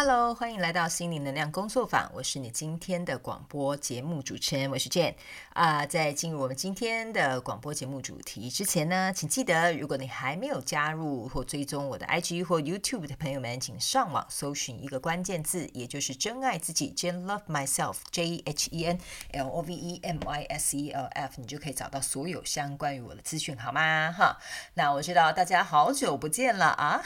[0.00, 2.08] Hello，欢迎来到心灵能量工作坊。
[2.14, 5.14] 我是你今天的广播节目主持人，我是 Jane
[5.54, 5.84] 啊。
[5.84, 19.00] 在进入我们今天的广播节目主题之前呢，请记得，如果你还没有加入或追踪我的 IG 或 YouTube 的朋友们，请上网搜寻一个关键字，也就是“真爱自己 ”，Jane Love Myself，J H E N
[19.32, 24.14] L O V E M Y S E L F，你就可以找到所有相关于我的资讯，好吗？
[24.16, 24.38] 哈，
[24.74, 27.02] 那我知道大家好久不见了啊，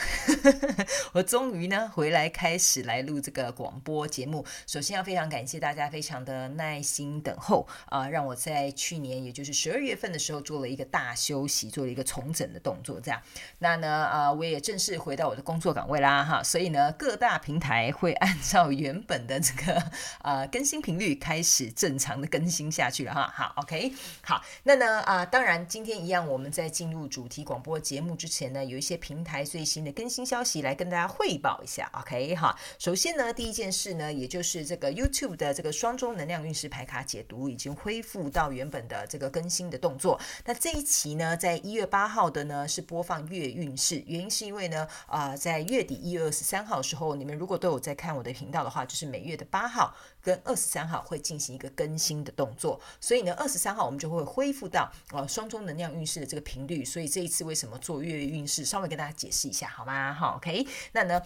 [1.15, 2.82] 我终于呢回来开始。
[2.83, 13.21] 来录这个广播节目，首先要非常感谢大家非常的耐心等候啊，让我在去年也就是十二月份的时候做了一个大休息，做了一个重整的动作，这样，
[13.59, 19.83] 那呢啊，我也正式回到我的工作岗位啦哈，所以呢各大平台会按照原本的这个
[20.21, 23.93] 啊更新频率开始正常的更新下去了哈，好，OK，
[24.23, 32.35] 好，那呢啊当然今天一样，我们在进入主题广播节目之前呢，有一些平台最新的更新消息来跟大家汇报一下，OK？
[32.37, 32.57] 哈。
[32.79, 40.21] 首先呢，第一件事呢，也就是这个 YouTube 的这个双周能量运势牌卡解读已经恢复到原本的这个更新的动作。
[40.45, 52.81] 那这一期呢，在一月八号的呢是播放月运势，原因是因为呢，啊、在月底一月二十三号的时候，你们如果都有在看我的频道的话，就是每月的八号跟二十三号会进行一个更新的动作。
[53.01, 56.85] 所以呢，二十三号我们就会恢复到呃双周能量运势的这个频率。
[56.85, 60.13] 所以这一次为什么做月运势，稍微跟大家解释一下好吗？
[60.13, 61.23] 好，OK，那呢？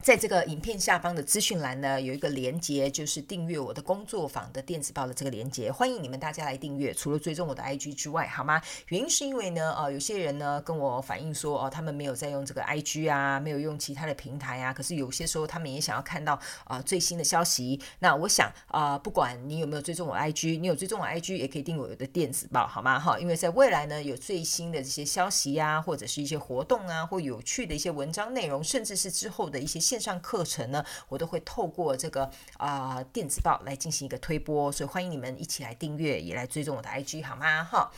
[0.00, 6.94] 在这个影片下方的资讯栏呢，有一个连接，就是订阅我的工作坊的电子报的这个连接，欢迎你们大家来订阅。
[6.94, 8.62] 除了追踪我的 IG 之外，好吗？
[8.86, 17.80] 原因是因为呢，呃，有些人呢跟我反映说，哦、他们没有在用这个 IG 啊，没有用其他的平台啊，可是有些时候他们也想要看到啊、最新的消息。
[17.98, 22.98] 那我想啊、不管你有没有追踪我 IG，你有追踪我 IG 也可以订我的电子报，好吗？
[23.00, 29.87] 哈，因为在未来呢，有最新的这些消息呀、啊，或者是一些活动啊，或有趣的一些文章内容，甚至是之后的一些。
[29.88, 37.64] 线上课程呢，我都会透过这个啊、电子报来进行一个推播，所以欢迎你们一起来订阅，也来追踪我的 IG 好吗？
[37.64, 37.90] 哈。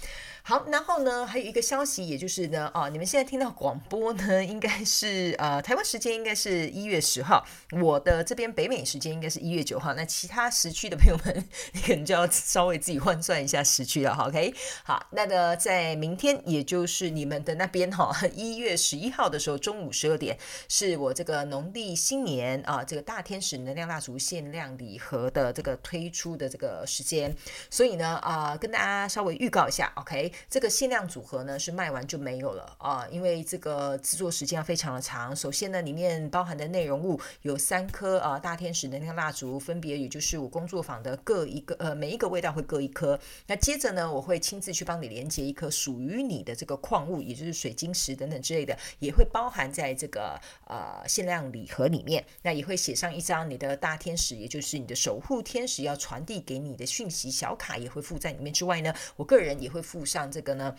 [0.42, 14.54] 好，然后呢，还有一个消息，也就是呢，啊，你们现在听到广播呢，应该是呃，台湾时间应该是一月十号，我的这边北美时间应该是一月九号，那其他时区的朋友们， 你可能就要稍微自己换算一下时区了，OK？
[14.82, 20.36] 好，那个在明天，也就是你们的那边哈，一月十一号的时候，中午十二点，
[20.68, 27.34] 是我这个农历新年啊，这个大天使能量蜡烛限量礼盒的这个推出的这个时间，
[27.68, 30.29] 所以呢，啊，跟大家稍微预告一下，OK？
[30.48, 35.34] 这个限量组合呢是卖完就没有了啊，因为这个制作时间非常的长。
[35.34, 43.18] 首先呢，里面包含的内容物有三颗啊大天使能量蜡烛，分别也就是我工作坊的各一个呃每一个味道会各一颗。
[43.46, 52.24] 那接着呢，我会亲自去帮你连接一颗属于你的这个矿物，也就是水晶石等等之类的，也会包含在这个呃限量礼盒里面。
[52.42, 58.52] 那也会写上一张你的大天使，也就是你的守护天使要传递给你的讯息小卡，也会附在里面。
[58.52, 60.19] 之外呢，我个人也会附上。
[60.26, 60.74] 这个呢，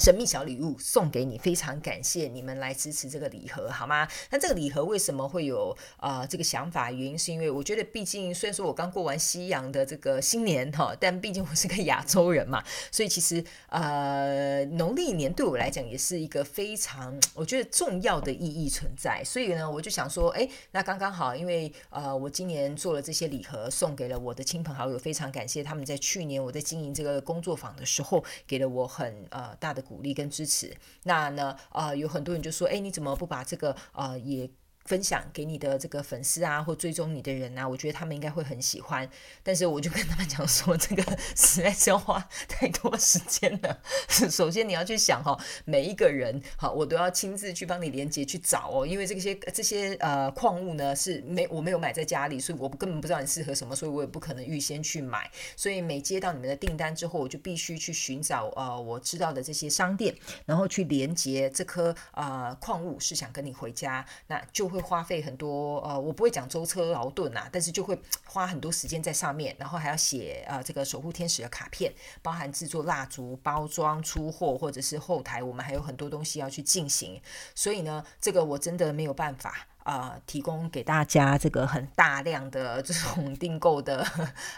[0.00, 4.08] 神秘小礼物送给你，非常感谢你们来支持这个礼盒，好吗？
[4.30, 6.90] 那这个礼盒为什么会有啊、这个想法？
[6.90, 19.22] 原因是因为我觉得，毕竟虽然说我刚过完西洋的这个新年哈，但毕竟我是个亚洲人嘛，所以其实呃农历年对我来讲也是一个非常我觉得重要的意义存在。
[19.22, 29.84] 所以呢，我就想说，哎，那刚刚好，因为呃我今年做了这些礼盒，送给了我的亲朋好友，非常感谢他们在去年我在经营这个工作坊的时候，给了我很呃大的。
[29.90, 34.48] 鼓励跟支持，那呢，呃，有很多人就说，哎，你怎么不把这个，呃，也。
[34.90, 39.08] 分享给你的这个粉丝啊，或追踪你的人啊，我觉得他们应该会很喜欢。
[39.40, 41.02] 但是我就跟他们讲说，这个
[41.36, 42.18] 实在是要花
[42.48, 43.80] 太多时间了。
[44.28, 55.30] 首先你要去想哈，每一个人好，我都要亲自去帮你连接去找哦，因为这些这些呃矿物呢是没我没有买在家里，所以我根本不知道你适合什么，所以我也不可能预先去买。
[55.54, 60.12] 所以每接到你们的订单之后，我就必须去寻找呃我知道的这些商店，
[60.46, 64.70] 然后去连接这颗呃矿物是想跟你回家，那就。
[64.70, 71.92] 会花费很多，呃，我不会讲舟车劳顿啊，但是就会花很多时间在上面，然后还要写呃这个守护天使的卡片，
[72.22, 77.20] 包含制作蜡烛、包装、出货，或者是后台我们还有很多东西要去进行，
[77.54, 79.66] 所以呢，这个我真的没有办法。
[79.82, 84.06] 啊、呃，提供给大家这个很大量的这种订购的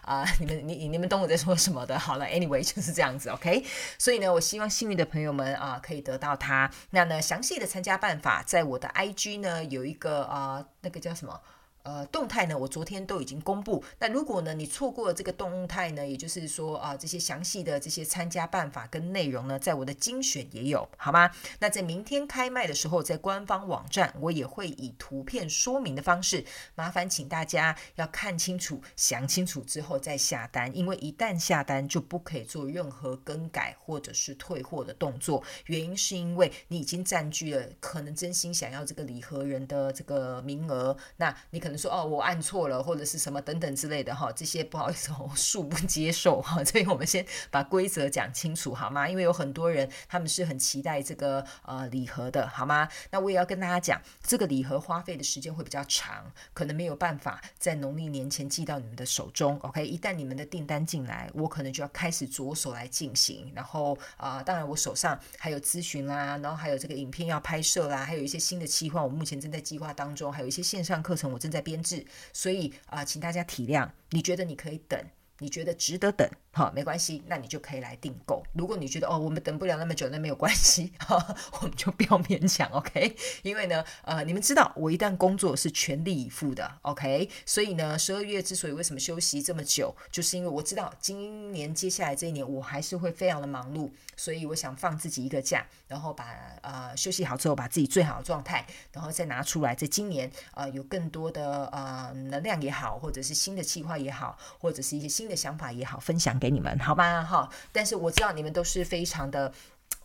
[0.03, 1.99] 啊、 你们你你们懂我在说什么的。
[1.99, 3.65] 好了，anyway 就是这样子，OK。
[3.99, 6.71] 所以呢，我希望幸运的朋友们啊、可以得到它。
[6.91, 11.41] 那呢，详细的参加办法在我的 IG 呢有一个啊、呃，那个叫什么？
[11.85, 13.83] 呃，动态呢，我昨天都已经公布。
[13.99, 21.29] 那如果呢，你错过了这个动态呢，也就是说啊，这些详细的这些参加办法跟内容呢，在我的精选也有，好吗？
[21.59, 26.45] 那在明天开卖的时候，在官方网站我也会以图片说明的方式，
[26.77, 35.43] 麻烦请大家要看清楚、想清楚之后再下单，因为一旦下单就不可以做任何更改或者是退货的动作。
[35.67, 41.72] 原因是因为你已经占据了可能真心想要这个礼盒人的这个名额，那你可。
[41.79, 46.63] 说哦，我按错了，或者是什么等等之类的哈，这些不好意思，我恕不接受哈。
[46.65, 49.09] 所以我们先把规则讲清楚好吗？
[49.09, 52.87] 因为有很多人他们是很期待这个呃礼盒的好吗？
[53.11, 59.59] 那我也要跟大家讲，这个礼盒花费的时间会比较长，可能没有办法在农历年前寄到你们的手中。
[59.63, 63.51] OK，一旦你们的订单进来，我可能就要开始着手来进行。
[63.55, 71.62] 然后啊、当然我手上还有咨询啦，然后还有这个影片要拍摄啦，还有一些新的计划，我目前正在计划当中，还有一些线上课程我正在。
[71.63, 73.89] 编制，所以啊、请大家体谅。
[74.11, 75.01] 你觉得你可以等，
[75.39, 76.29] 你觉得值得等。
[76.55, 78.45] 好，没关系，那你就可以来订购。
[78.53, 83.17] 如果你觉得哦，我们等不了那么久，那没有关系，哈，我们就不要勉强，OK？
[83.43, 87.31] 因为呢，呃，你们知道，我一旦工作是全力以赴的，OK？
[87.47, 106.39] 所以呢，十二月之所以为什么休息这么久，就是因为我知道今年接下来这一年我还是会非常的忙碌，所以我想放自己一个假，然后把呃休息好之后，把自己最好的状态，然后再拿出来，在今年呃有更多的呃能量也好，或者是新的计划也好，或者是一些新的想法也好，分享。
[106.43, 107.23] 给你们好吗？
[107.23, 109.53] 哈，但是我知道你们都是非常的。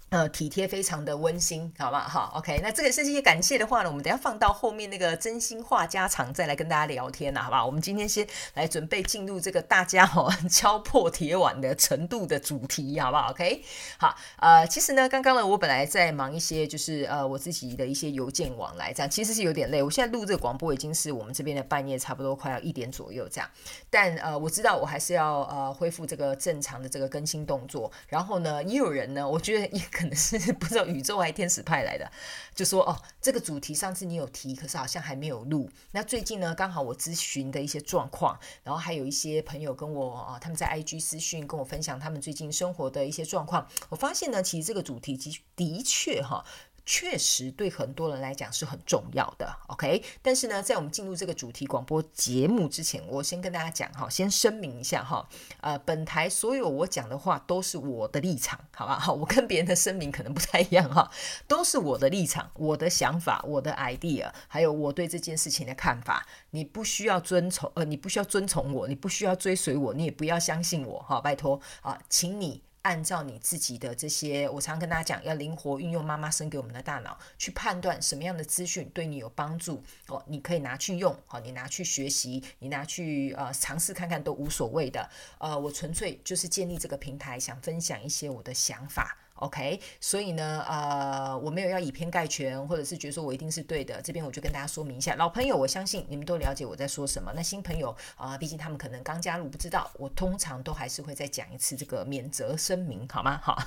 [0.09, 2.61] 呃，体贴非常的温馨，好不，好，OK。
[2.63, 7.65] 那这个是一些感谢的话呢，我们等下放到后面那个真心话家常再来跟大家聊天呐，好吧？
[7.65, 13.61] 我们今天先来准备进入这个大家哦 敲破铁碗的程度的主题，好不好？OK。
[13.97, 19.83] 好，呃，其实呢，刚刚呢，我本来在忙一些就是呃我自己的一些邮件往来，这样其实是有点累。
[19.83, 23.49] 我现在录这个广播已经是我们这边的半夜，差不多快要一点左右这样。
[23.89, 27.91] 但呃，我知道我还是要呃恢复这个正常的这个更新动作。
[28.07, 29.81] 然后呢，也有人呢，我觉得也。
[29.97, 32.07] 可能是不知道宇宙还是天使派来的，
[32.53, 35.67] 就说哦，这个主题上次你有提，可是好像还没有录。
[35.91, 43.67] 那最近呢，刚好我咨询的一些状况，然后还有一些朋友跟我啊，他们在 IG 私讯跟我分享他们最近生活的一些状况。
[43.89, 46.45] 我发现呢，其实这个主题的的确哈。
[46.89, 50.01] 确实对很多人来讲是很重要的，OK。
[50.21, 55.27] 但是呢，在我们进入这个主题广播节目之前，我先跟大家讲哈，先声明一下哈，
[55.59, 58.97] 呃，本台所有我讲的话都是我的立场，好吧？
[58.97, 61.11] 好， 我跟别人的声明可能不太一样哈，
[61.45, 66.25] 都是我的立场、我的想法、我的 idea，还有我对这件事情的看法。
[66.51, 72.66] 你不需要遵从，呃，你不需要遵从我，你不需要追随我，你也不要相信我，哈，拜托啊，请你。
[72.87, 85.09] 按照你自己的这些，我常跟大家讲，要灵活运用妈妈生给我们的大脑，去判断什么样的资讯对你有帮助哦，你可以拿去用，好，你拿去学习，你拿去呃尝试看看都无所谓的。
[85.37, 89.17] 呃，我纯粹就是建立这个平台，想分享一些我的想法。
[89.37, 94.01] OK，所以呢，呃，我没有要以偏概全，或者是觉得说我一定是对的。
[94.01, 97.31] 这边我就跟大家说明一下，老朋友，我相信你们都了解我在说什么。
[97.35, 103.39] 那新朋友啊，毕竟他们可能刚加入，不知道，我通常都还是会再讲一次这个免责声明，好吗？
[103.43, 103.57] 好，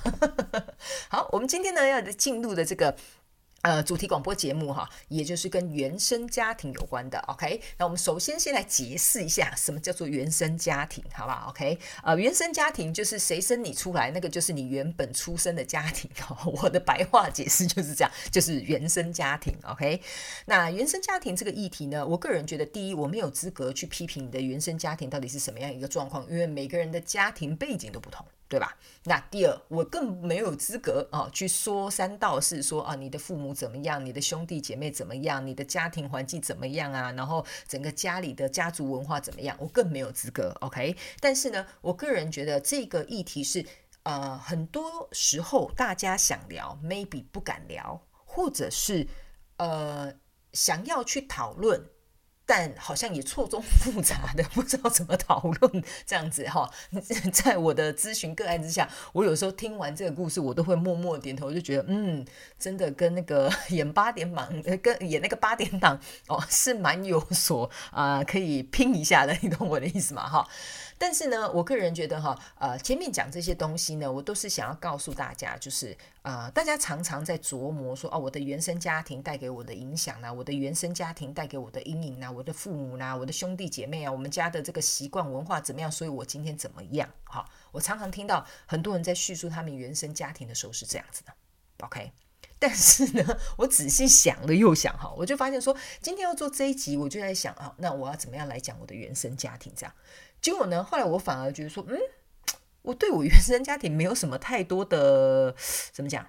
[1.09, 2.95] 好，我们今天呢要进入的这个。
[3.61, 7.61] 呃，主题广播节目哈，也就是跟原生家庭有关的，OK？
[7.77, 11.77] 那我们首先先来解释一下什么叫做原生家庭，好不好？OK？
[12.03, 16.51] 呃，原生家庭就是谁生你出来，那个就是你原本出生的家庭哦。
[16.63, 20.01] 我的白话解释就是这样，就是原生家庭，OK？
[20.45, 28.25] 那原生家庭这个议题呢，我个人觉得，第一，我没有资格去批评你的原生家庭到底是什么样一个状况，因为每个人的家庭背景都不同。
[28.51, 28.75] 对吧？
[29.05, 40.53] 那第二，我更没有资格啊去说三道四，说啊你的父母怎么样，你的兄弟姐妹怎么样，你的家庭环境怎么样啊，然后整个家里的家族文化怎么样，我更没有资格。
[40.59, 43.65] OK，但是呢，我个人觉得这个议题是
[44.03, 49.07] 呃很多时候大家想聊，maybe 不敢聊，或者是
[49.55, 50.13] 呃
[50.51, 51.89] 想要去讨论。
[52.53, 56.69] 但好像也错综复杂的， 不知道怎么讨论这样子哈。
[57.31, 62.25] 在我的咨询个案之下，我有时候听完这个故事，我都会默默点头，就觉得嗯，
[62.59, 64.49] 真的跟那个演八点档，
[64.81, 70.27] 跟演那个八点档哦，是蛮有所啊、可以拼一下的，你懂我的意思吗？
[70.27, 70.45] 哈。
[71.01, 87.09] 但是呢，我个人觉得哈，呃，前面讲这些东西呢，我都是想要告诉大家，就是呃，大家常常在琢磨说，哦，我的原生家庭带给我的影响呢，我的原生家庭带给我的阴影呢，我的父母呢，我的兄弟姐妹啊，我们家的这个习惯文化怎么样，所以我今天怎么样？
[87.23, 91.33] 哈，我常常听到很多人在叙述他们原生家庭的时候是这样子的。
[91.79, 92.11] OK，
[92.59, 99.73] 但是呢，我仔细想了又想哈，我就发现说，今天要做这一集，我就在想啊，那我要怎么样来讲我的原生家庭？
[99.75, 99.95] 这样，
[100.41, 101.97] 结果呢，后来我反而觉得说，嗯，
[102.81, 105.55] 我对我原生家庭没有什么太多的
[105.93, 106.25] 怎么讲，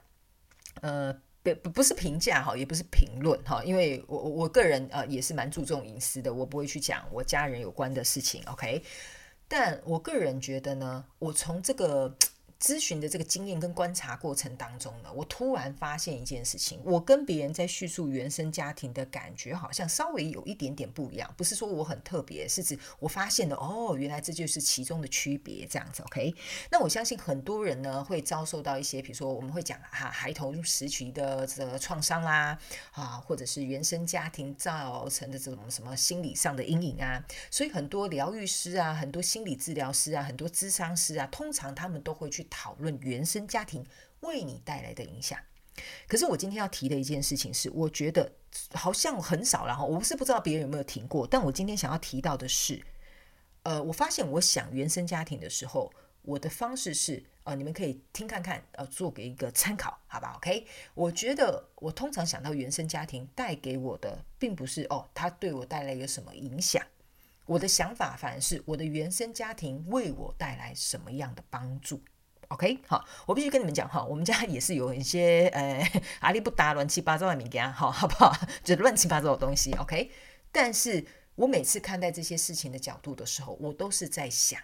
[0.82, 8.82] 呃，不不是评价哈，也不是评论哈，因为我我个人呃也是蛮注重隐私的，我不会去讲我家人有关的事情，OK？
[9.48, 12.16] 但我个人觉得呢，我从这个。
[12.62, 21.28] 咨询的这个经验跟观察过程当中呢，我突然发现一件事情，我跟别人在叙述原生家庭的感觉好像稍微有一点点不一样。
[21.36, 26.04] 不是说我很特别，是指我发现了哦，原来这就是其中的区别，这样子。
[26.04, 26.32] OK，
[26.70, 32.56] 那我相信很多人呢会遭受到一些，比如说我们会讲哈孩童时期的这个创伤啦，
[32.92, 42.46] 啊，或者是原生家庭造成的这种什么心理上的阴影啊，所以很多疗愈师啊，很多心理治疗师啊，很多咨商师啊，通常他们都会去。
[42.52, 43.82] 讨论原生家庭
[44.20, 45.38] 为你带来的影响，
[46.06, 48.30] 可是我今天要提的一件事情是，我觉得
[48.74, 52.84] 好像很少，然后我不是不知道别人有没有听过，但我今天想要提到的是，
[53.62, 55.90] 呃，我发现我想原生家庭的时候，
[56.20, 66.86] 我的方式是，呃，你们可以听看看，呃，做给一个参考，好吧？OK，我觉得我通常想到原生家庭带给我的，并不是哦，它对我带来一个什么影响，
[67.46, 72.00] 我的想法反而是我的原生家庭为我带来什么样的帮助。
[72.52, 75.90] OK，好，我必须跟你们讲哈，我们家也是有一些呃
[76.20, 78.30] 阿里不达乱七八糟的物件，好好不好？
[78.62, 80.10] 就乱七八糟的东西，OK。
[80.52, 81.02] 但是
[81.34, 84.60] 我每次看待这些事情的角度的时候，我都是在想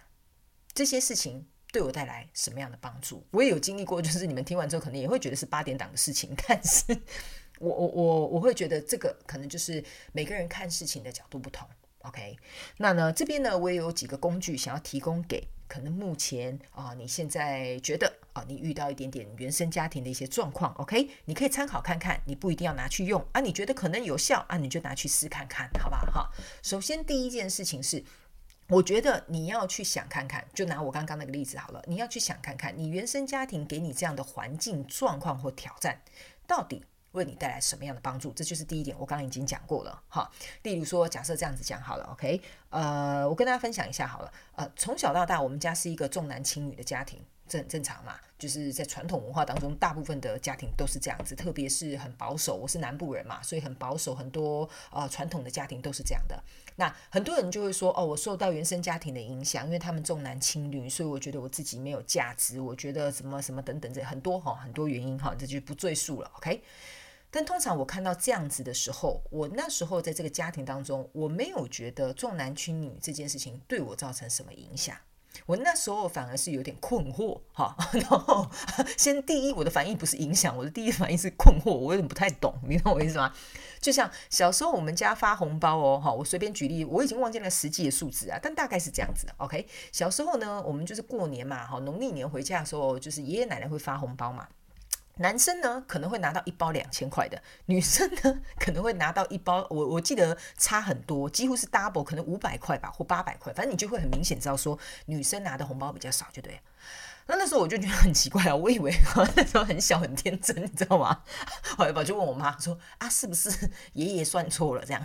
[0.75, 3.27] 这些事情对我带来什么样的帮助。
[3.31, 6.85] 我也有经历过，就是你们听完之后可能也会觉得是八点档的事情，但是
[7.59, 11.67] 我我我我会觉得这个可能就是每个人看事情的角度不同。
[12.01, 12.37] OK，
[12.77, 15.49] 那呢这边呢我也有几个工具想要提供给。
[15.69, 26.01] 可能目前啊，你现在觉得啊，你遇到一点点原生家庭的一些状况，OK，你可以参考看看，你不一定要拿去用啊，你觉得可能有效啊，你就拿去试看看，好吧？
[26.11, 26.31] 哈，
[26.63, 28.03] 首先第一件事情是，
[28.69, 36.01] 我觉得你要去想看看，就拿我刚刚那个例子好了，你要去想看看，你原生家庭给你这样的环境状况或挑战，
[36.47, 38.33] 到底为你带来什么样的帮助？
[38.33, 40.31] 这就是第一点，我刚刚已经讲过了哈。
[40.63, 44.33] 例如说，假设这样子讲好了，OK，呃，我跟大家分享一下好了。
[44.57, 48.15] 呃，从小到大，我们家是一个重男轻女的家庭，这很正常嘛。
[48.39, 52.55] 就是在传统文化当中，大部分的家庭都是这样子，特别是很保守。
[52.55, 56.41] 我是南部人嘛，所以很保守，很多呃传统的家庭都是这样的。
[56.77, 66.63] 那很多人就会说，哦，我受到原生家庭的影响，因为他们重男轻女，所以我觉得我自己没有价值，我觉得什么什么等等这很多哈，很多原因哈，这就不赘述了，OK。
[67.31, 74.97] 但通常我看到这样子的时候，我那时候在这个家庭当中，我没有觉得重男轻女这件事情对我造成什么影响。
[75.47, 77.77] 我那时候反而是有点困惑，哈。
[77.93, 78.51] 然后
[78.97, 83.33] 先第一，我的反应不是影响，我的第一反应是困惑，我有点不太懂，你懂我意思吗？
[83.79, 89.65] 就像小时候我们家发红包哦，哈，我随便举例，我已经忘记了实际的数字啊，但大概是这样子的，OK。
[89.93, 94.49] 小时候呢，我们就是过年嘛，哈，农历年回家的时候，就是爷爷奶奶会发红包嘛。
[95.19, 106.61] 男生呢可能会拿到一包两千块的， 女生呢 可能会拿到一包，我我记得差很多，几乎是 double，可能五百块吧或八百块，反正你就会很明显知道说女生拿的红包比较少，就对。
[107.31, 108.91] 那那时候我就觉得很奇怪啊，我以为
[109.37, 111.23] 那时候很小很天真，你知道吗？
[111.77, 115.05] 后来我就问我妈说啊，是不是爷爷算错了这样，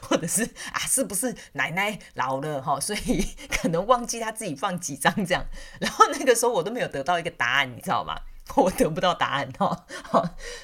[0.00, 5.44] 或者是啊，是不是奶奶老了哈，所以可能忘记他自己放几张这样。
[5.78, 8.18] 然后那个时候我都没有得到一个答案，你知道吗？
[8.56, 9.84] 我得不到答案哈，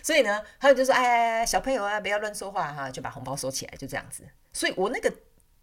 [0.03, 4.23] 所以呢，还有就说，哎，小朋友啊，不要乱说话哈，就把红包收起来，就这样子。
[4.53, 5.13] 所以我那个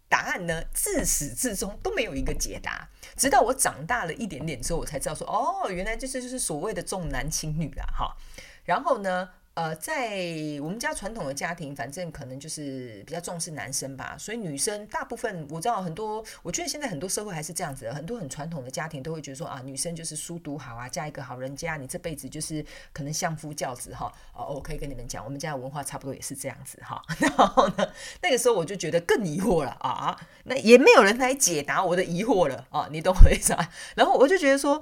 [0.08, 8.16] 答案呢，自始至终都没有一个解答，直到我长大了一点点之后，我才知道说，哦，原来就是就是所谓的重男轻女啊，哈。
[8.64, 10.22] 然后呢，呃，在
[10.62, 24.12] 我们家传统的家庭，反正可能就是比较重视男生吧，所以女生大部分我知道很多，我觉得现在很多社会还是这样子的，很多很传统的家庭都会觉得说啊，女生就是书读好啊，嫁一个好人家，你这辈子就是可能相夫教子哈。
[24.32, 27.02] 哦，我可以跟你们讲，我们家的文化差不多也是这样子哈。
[27.18, 33.68] 然后呢，那个时候我就觉得更疑惑了啊，那也没有人来解答我的疑惑了啊，你懂我意思啊？
[33.96, 34.80] 然后我就觉得说。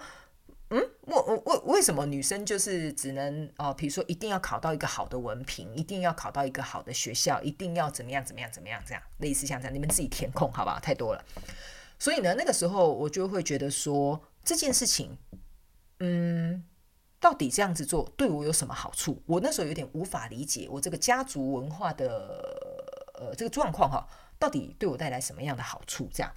[0.71, 10.81] 嗯，为为为什么女生就是只能哦，比如说一定要考到一个好的文凭，一定要考到一个好的学校，一定要怎么样怎么样怎么样这样，类似像这样，你们自己填空好不好？
[10.81, 11.25] 太多了。
[11.99, 15.17] 所以呢，那个时候我就会觉得说这件事情，
[16.01, 16.65] 嗯，
[17.21, 19.23] 到底这样子做对我有什么好处？
[19.27, 26.11] 我那时候有点无法理解，我这个家族文化的呃这个状况哈，到底对我带来什么样的好处？
[26.13, 26.33] 这样。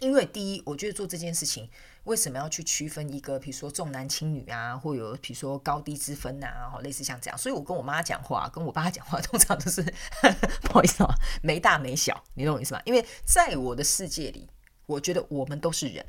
[0.00, 1.70] 因为第一，我觉得做这件事情
[2.04, 7.38] 为什么要去区分一个，比如说重男轻女啊，或有比如说高低之分呐啊，类似像这样。
[7.38, 9.82] 所以我跟我妈讲话，跟我爸讲话，通常都是
[10.62, 12.82] 不好意思啊，没大没小，你懂我意思吗？
[12.84, 14.48] 因为在我的世界里，
[14.86, 16.04] 我觉得我们都是人，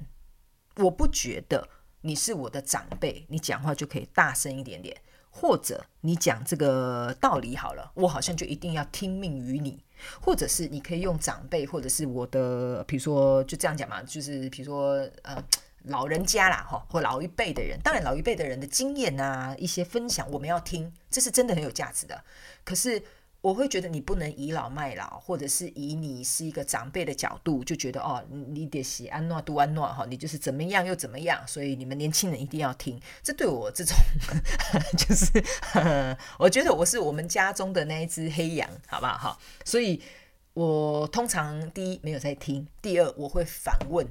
[0.78, 1.68] 我不觉得
[2.02, 9.84] 你是我的长辈，你讲话就可以大声一点点，或者你讲这个道理好了，我好像就一定要听命于你。
[10.20, 15.42] 或者是你可以用长辈，或者是我的，比如说就这样讲嘛，就是比如说呃
[15.88, 22.24] 老人家啦，哈，或老一辈的人，当然老一辈的人的经验啊，一些分享我们要听，这是真的很有价值的。
[22.64, 23.02] 可是。
[23.42, 33.00] 我会觉得你不能倚老卖老，或者是以你是一个长辈的角度，就觉得哦，你得喜安诺杜安诺哈，你就是怎么样又怎么样，所以你们年轻人一定要听。
[33.22, 33.96] 这对我这种
[34.98, 39.16] 就是呵呵， 我觉得我是我们家中的那一只黑羊，好不好？
[39.16, 40.02] 哈，所以
[40.56, 44.08] 我通常第一没有在听，第二我会反问，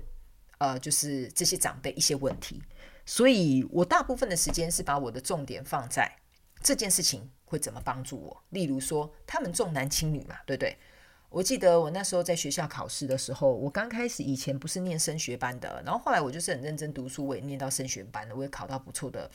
[0.64, 2.62] 呃，就是这些长辈一些问题，
[3.04, 6.11] 所以我大部分的时间是把我的重点放在
[6.62, 7.30] 这件事情。
[7.47, 8.42] 会怎么帮助我？
[8.50, 10.76] 例如说，他们重男轻女嘛，对不对？
[11.28, 19.30] 我记得我那时候在学校考试的时候，我刚开始以前不是念升学班的，然后后来我就是很认真读书，我也念到升学班了，我也考到不错的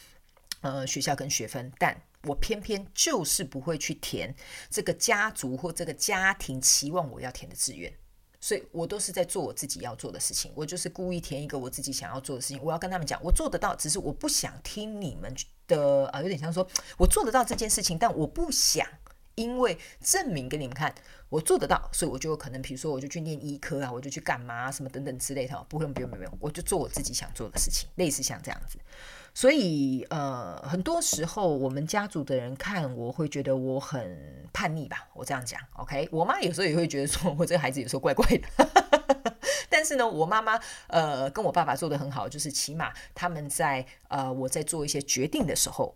[0.61, 4.35] 呃学校跟学分，但我偏偏就是不会去填
[4.69, 7.93] 这个家族或这个家庭期望我要填的志愿。
[8.41, 12.59] 所以我都是在做我自己要做的事情，我就是故意填一个我自己想要做的事情。
[12.63, 15.35] 我要跟他们讲，我做得到，只是我不想听你们
[15.67, 16.67] 的啊、有点像说
[16.97, 18.87] 我做得到这件事情，但我不想
[19.35, 20.93] 因为证明给你们看
[21.29, 28.79] 我做得到，所以我就可能比如说我就去念医科啊，我就去干嘛什么等等之类的，不用不用不用，我就做我自己想做的事情，类似像这样子。
[29.39, 36.09] 所以，呃，很多时候我们家族的人看我会觉得我很叛逆吧，我这样讲，OK？
[36.11, 38.49] 我妈有时候也会觉得说我这个孩子有时候怪怪的，
[39.71, 45.95] 但是呢，我妈妈呃跟我爸爸做得很好，就是起码他们在呃我在做一些决定的时候，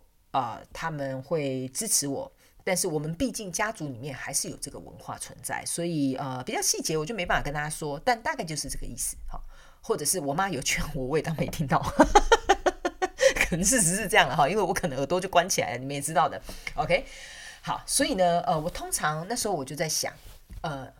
[0.72, 2.32] 他们会支持我。
[2.64, 9.44] 但是我们毕竟家族里面还是有这个文化存在，所以呃比较细节我就没办法跟大家说，但大概就是这个意思，好，
[9.82, 11.84] 或者是我妈有劝我，我也当没听到。
[13.62, 16.40] 事实是这样的哈，因为我可能耳朵就关起来了，你们也知道的。
[16.74, 17.04] OK，
[17.62, 20.12] 好，所以呢，呃，我通常那时候我就在想，
[20.62, 20.90] 呃，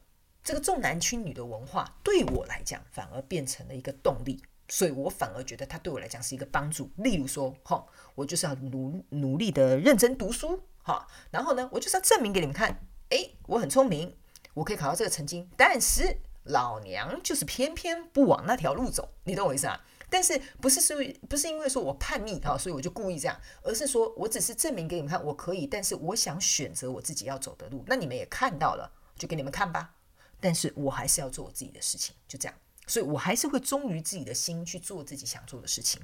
[0.43, 6.91] 这个重男轻女的文化对我来讲反而变成了一个动力，所以我反而觉得它对我来讲是一个帮助。
[6.97, 12.79] 例如说，哈，我就是要努努力的认真读书，哈，然后呢，我就是要证明给你们看，
[13.09, 14.15] 诶，我很聪明，
[14.53, 19.81] 我可以考到这个成绩，但是老娘就是偏偏不往那条路走，你懂我意思啊？
[20.15, 20.95] 但是不是是
[21.29, 29.97] 不是因为说我叛逆哈，所以我就故意这样，而是说我只是证明给你们看我可以，但是我想选择我自己要走的路，那你们也看到了，就给你们看吧。
[30.39, 36.01] 但是我还是要做我自己的事情，就这样，所以我还是会忠于自己的心去做自己想做的事情，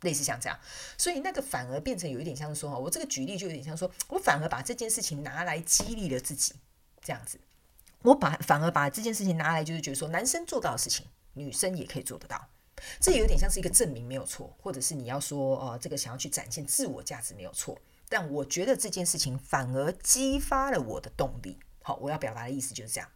[0.00, 0.58] 类似像这样。
[0.96, 6.54] 所以那个反而变成有一点像说，我这个举例就有点像说我反而把这件事情拿来激励了自己，
[7.02, 7.38] 这样子，
[8.00, 12.48] 我把反而把这件事情拿来就是觉得说男生做到的事情，女生也可以做得到。
[13.00, 21.58] 这有点像是一个证明没有错，或者是你要说呃，这个想要去展现自我价值没有错，但我觉得这件事情反而激发了我的动力。
[21.82, 23.08] 好，我要表达的意思就是这样，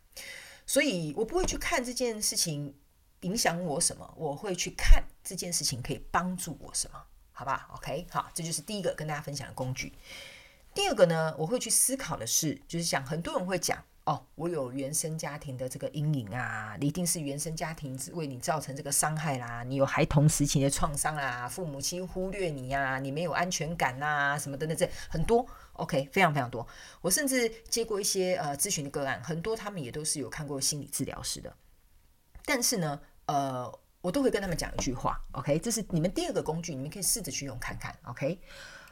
[0.67, 2.75] 所以我不会去看这件事情
[3.21, 9.93] 影响我什么，我会去看这件事情可以帮助我什么，好吧？OK，好，这就是第一个跟大家分享的工具。
[10.75, 13.85] 第二个呢，我会去思考的是，就是想很多人会讲。
[14.05, 26.67] 哦，我有原生家庭的这个阴影啊，一定是原生家庭为你造成这个伤害啦，你有孩童时期的创伤啦，父母亲忽略你呀、啊，你没有安全感呐、啊，什么等等这很多，OK，非常非常多。
[27.01, 31.57] 我甚至接过一些呃咨询的个案，很多他们也都是有看过心理治疗师的，
[32.45, 38.39] 但是呢，呃，我都会跟他们讲一句话，OK，这是你们第二个工具，你们可以试着去用看看，OK，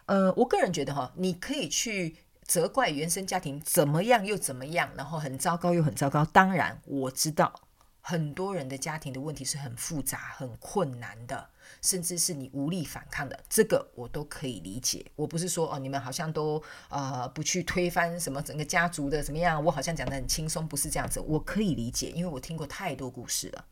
[0.07, 2.16] 呃，我个人觉得哈，你可以去。
[2.46, 6.24] 责怪原生家庭怎么样又怎么样，然后很糟糕又很糟糕。
[6.24, 7.61] 当然，我知道
[8.00, 11.50] 很多人的家庭的问题是很复杂、很困难的，
[11.81, 13.38] 甚至是你无力反抗的。
[13.48, 15.07] 这个我都可以理解。
[15.16, 19.64] 我不是说哦，你们好像都呃不去推翻什么整个家族的怎么样？
[19.64, 21.20] 我好像讲得很轻松，不是这样子。
[21.20, 23.64] 我可以理解，因为我听过太多故事了。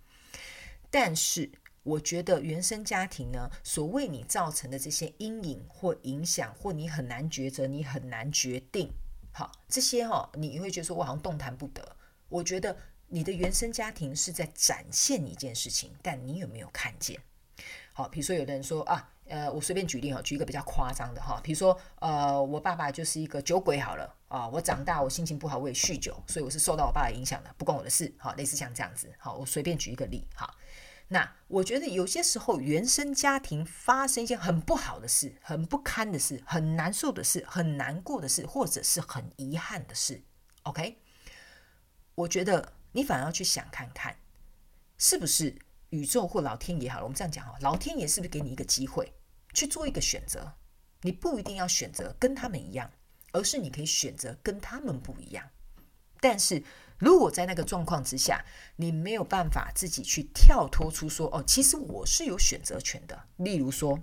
[0.91, 1.51] 但是。
[1.83, 8.93] 我觉得原生家庭呢，所为你造成的这些阴影或影响，或你很难抉择，你很难决定，
[9.33, 11.97] 好，这些哈、哦，你会觉得说我好像动弹不得。
[12.29, 12.77] 我觉得
[13.09, 17.19] 你的原生家庭是在展现一件事情，但你有没有看见？
[17.93, 30.55] 好，比如说有的人说啊，呃，我随便举例哈，举一个比较夸张的哈，比如说呃，我爸爸就是一个酒鬼好了啊，我长大我心情不好，我也酗酒，所以我是受到我爸的影响的，不关我的事，好，类似像这样子，好，我随便举一个例，好。
[31.13, 40.23] 那我觉得有些时候，原生家庭发生一些很不好的事、很不堪的事、很难受的事、很难过的事，或者是很遗憾的事。
[40.63, 41.01] OK，
[42.15, 44.17] 我觉得你反而要去想看看，
[44.99, 49.13] 是不是宇宙或老天爷好了，我们这样讲哈，老天爷是不是给你一个机会
[49.53, 50.55] 去做一个选择？
[51.03, 52.89] 你不一定要选择跟他们一样，
[53.33, 55.51] 而是你可以选择跟他们不一样。
[56.21, 56.63] 但是
[57.01, 58.45] 如果在那个状况之下，
[58.77, 63.19] 你没有办法自己去跳脱出说，哦，其实我是有选择权的。
[63.39, 63.99] 例如说，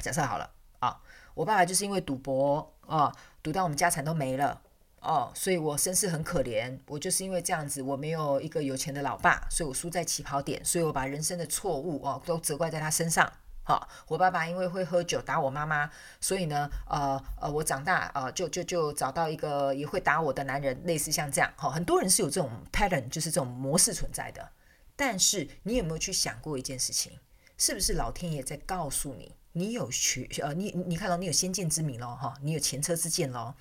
[0.00, 1.00] 假设好了啊，
[1.34, 3.12] 我爸爸就是因为赌博啊，
[3.42, 4.60] 赌到我们家产都没了
[5.00, 6.78] 哦，所以我身世很可怜。
[6.86, 13.32] 我就是因为这样子，我没有一个有钱的老爸，所以我输在起跑点，所以我把人生的错误哦都责怪在他身上。
[13.68, 15.90] 好，我爸爸因为会喝酒打我妈妈，
[16.22, 24.52] 所以呢，呃呃，我长大呃就就就找到一个也会打我的男人，类似像这样，好，很多人是有这种 pattern，就是这种模式存在的。
[24.96, 27.12] 但是你有没有去想过一件事情？
[27.58, 33.52] 是不是老天爷在告诉你，你有学呃，你你看到你有先见之明咯哈，你有前车之鉴喽，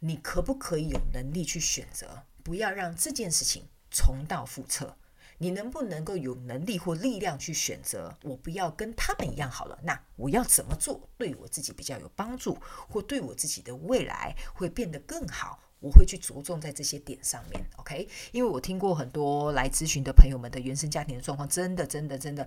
[0.00, 4.94] 你可不可以有能力去选择，不要让这件事情重蹈覆辙？
[5.42, 8.16] 你能不能够有能力或力量去选择？
[8.22, 12.56] 我不要跟他们一样好了，那我要怎么做对我自己比较有帮助，
[12.88, 15.58] 或对我自己的未来会变得更好？
[15.80, 18.08] 我会去着重在这些点上面，OK？
[18.30, 22.46] 因为我听过很多来咨询的朋友们的原生家庭的状况，真的，真的，真的，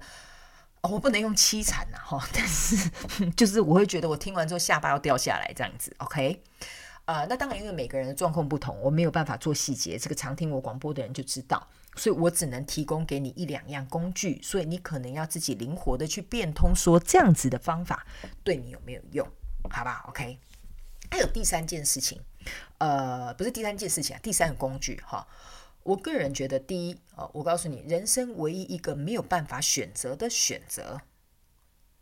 [0.84, 2.90] 我不能用凄惨呐，哈， 但是
[3.32, 6.42] 就是我会觉得我听完之后下巴要掉下来这样子，OK？
[7.04, 11.68] 呃，那当然，因为每个人的状况不同，我没有办法做细节，这个常听我广播的人就知道。
[11.96, 18.06] 所以我只能提供给你一两样工具，所以你可能要自己灵活的去变通，说这样子的方法
[18.44, 19.28] 对你有没有用？
[19.70, 20.38] 好吧，OK。
[21.12, 22.20] 还有第三件事情，
[22.80, 25.26] 呃，不是第三件事情啊，第三个工具哈。
[25.84, 31.00] 我个人觉得，第一，哦，我告诉你，人生唯一一个没有办法选择的选择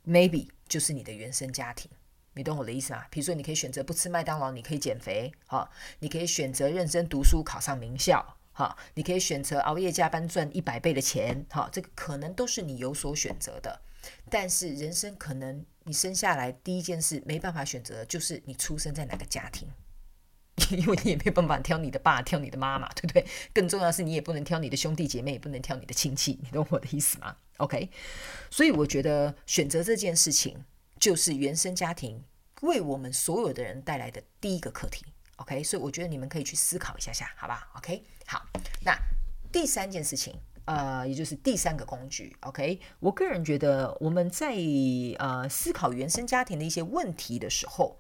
[0.08, 1.92] ，maybe 就是你的原生家庭。
[2.34, 3.04] 你懂我的意思吗？
[3.12, 8.38] 比如说，你可以选择不吃麦当劳，你可以减肥，哈，你可以选择认真读书，考上名校。
[8.54, 13.82] 好，你可以选择熬夜加班赚一百倍的钱，好，这个可能都是你有所选择的。
[14.30, 19.68] 但是人生可能你生下来第一件事没办法选择，就是你出生在哪个家庭，
[20.78, 23.26] 因为你也没办法挑你的爸，挑你的妈妈，对不对？
[23.54, 27.90] 更重要的是，你也不能挑你的兄弟姐妹，也不能挑你的亲戚，你懂我的意思吗？OK，
[28.52, 30.66] 所以我觉得选择这件事情，
[31.00, 32.24] 就是原生家庭
[32.62, 35.06] 为我们所有的人带来的第一个课题。
[35.38, 38.46] OK，所以我觉得你们可以去思考一下下，好吧？OK，好，
[38.86, 38.96] 那
[39.52, 44.56] 第三件事情，呃，也就是第三个工具，OK，我个人觉得我们在
[45.18, 48.00] 呃思考原生家庭的一些问题的时候，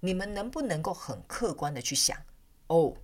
[0.00, 2.18] 你们能不能够很客观的去想，
[2.66, 2.96] 哦，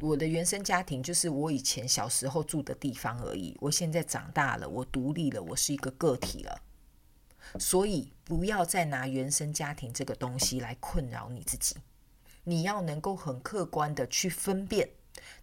[0.00, 6.62] 我的原生家庭就是我以前小时候住的地方而已，我现在长大了，我独立了，我是一个个体了，
[7.60, 11.76] 所以不要再拿原生家庭这个东西来困扰你自己。
[12.48, 14.88] 你要能够很客观的去分辨，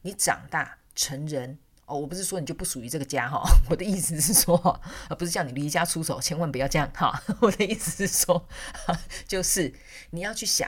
[0.02, 7.22] 你长大成人哦，我不是说你就不属于这个家哈， 我的意思是说，而不是叫你离家出走，千万不要这样哈。
[7.42, 8.48] 我的意思是说，
[9.28, 9.72] 就是
[10.10, 10.68] 你要去想，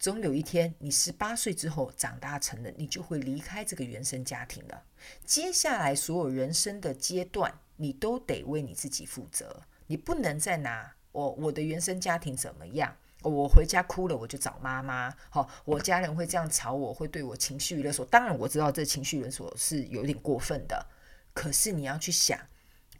[0.00, 4.82] 总有一天你十八岁之后长大成人，你就会离开这个原生家庭了。
[5.24, 12.96] 接下来所有人生的阶段，你都得为你自己负责，你不能再拿我我的原生家庭怎么样。
[13.22, 15.12] 我回家哭了，我就找妈妈。
[15.28, 18.06] 好，我家人会这样吵我，会对我情绪勒索。
[18.06, 20.86] 当然，我知道这情绪勒索是有点过分的。
[21.34, 22.38] 可是你要去想，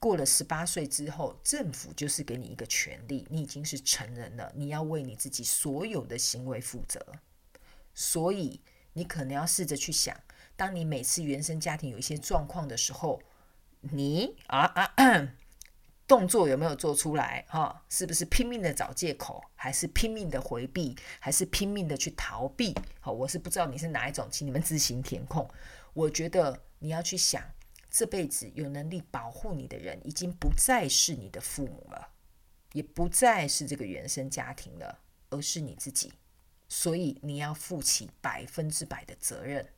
[0.00, 7.00] 过了十八岁之后，政府就是给你一个权利，你已经是成人了，你要为你自己所有的行为负责。
[7.94, 8.60] 所以，
[8.94, 10.16] 你可能要试着去想，
[10.56, 13.22] 当你每次原生家庭有一些状况的时候，
[13.80, 14.94] 你啊啊。
[16.08, 17.44] 动作有没有做出来？
[17.48, 22.74] 哈，是不是拼命的找借口，还是拼命的回避，还是拼命的去逃避？
[22.98, 25.46] 好，我是不知道你是哪一种，请你们自行填空。
[25.92, 27.44] 我觉得你要去想，
[27.90, 32.08] 这辈子有能力保护你的人，已经不再是你的父母了，
[32.72, 36.10] 也不再是这个原生家庭了，而是你自己。
[36.70, 39.68] 所以你要负起百分之百的责任。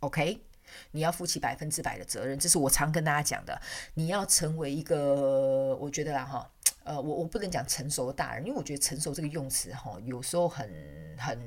[0.00, 0.44] OK。
[0.92, 3.60] 你要负起百分之百的责任，这是我常跟大家讲的。
[3.94, 6.50] 你要成为一个，我觉得啦哈，
[6.84, 10.68] 呃，我我不能讲成熟的大人，因为我觉得成熟这个用词哈，有时候很
[11.18, 11.38] 很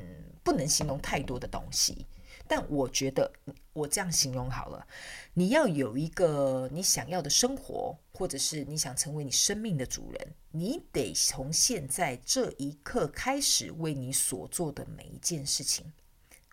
[0.43, 2.05] 不能形容太多的东西。
[2.45, 3.31] 但我觉得
[3.71, 4.85] 我这样形容好了，
[5.33, 15.93] 你要有一个你想要的生活，或者是你想成为你生命的主人，你得从现在这一刻开始，为你所做的每一件事情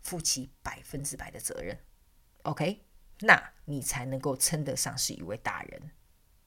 [0.00, 1.76] 负起百分之百的责任。
[2.50, 2.80] OK，
[3.20, 5.80] 那你才能够称得上是一位大人。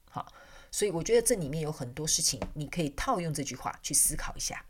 [0.09, 0.27] 好，
[0.69, 4.65] 所以我觉得这里面有很多事情，你可以套用这句话去思考一下。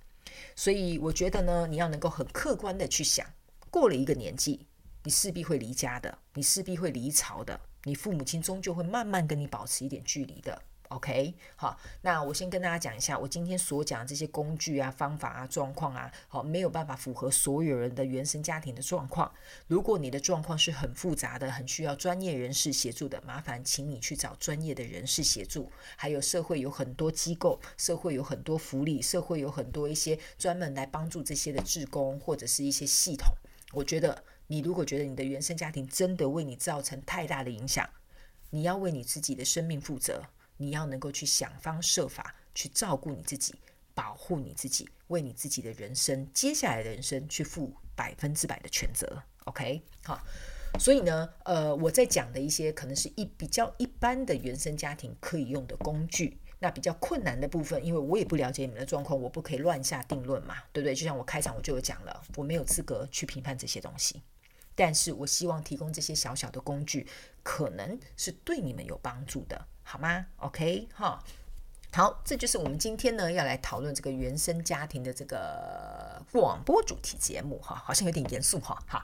[0.56, 3.26] 所以我觉得呢，你要能够很客观的去想，
[3.72, 4.68] 过了一个年纪，
[5.04, 10.62] 你势必会离家的，你势必会离巢的，你父母亲终究会慢慢跟你保持一点距离的。
[10.94, 19.34] OK，好，那我先跟大家讲一下，我今天所讲的这些工具啊、方法啊、状况啊，好，没有办法符合所有人的原生家庭的状况。
[19.66, 25.72] 如果你的状况是很复杂的，很需要专业人士协助的，麻烦请你去找专业的人士协助。
[25.98, 33.34] 还有社会有很多机构，社会有很多福利，社会有很多一些专门来帮助这些的志工或者是一些系统。
[33.72, 37.90] 我觉得你如果觉得你的原生家庭真的为你造成太大的影响，
[38.52, 40.22] 你要为你自己的生命负责。
[40.64, 43.54] 你要能够去想方设法去照顾你自己，
[43.94, 49.22] 保护你自己，为你自己的人生，接下来的人生去负百分之百的全责。
[49.46, 50.24] OK，好，
[50.80, 60.96] 所以呢，呃，我在讲的一些可能是一比较一般的原生家庭可以用的工具，那比较困难的部分，因为我也不了解你们的状况，我不可以乱下定论嘛，对不对？
[60.96, 64.22] 就像我开场我就有讲了，我没有资格去评判这些东西，
[64.74, 67.06] 但是我希望提供这些小小的工具，
[67.44, 69.68] 可能是对你们有帮助的。
[69.84, 71.22] 好吗？OK，哈，
[71.94, 79.04] 好，这就是我们今天呢要来讨论这个原生家庭的这个广播主题节目哈，好像有点严肃哈，好，